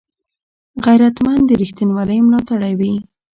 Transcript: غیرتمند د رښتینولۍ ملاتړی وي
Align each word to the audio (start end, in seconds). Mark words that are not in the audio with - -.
غیرتمند 0.85 1.43
د 1.47 1.51
رښتینولۍ 1.61 2.19
ملاتړی 2.25 2.73
وي 2.79 2.93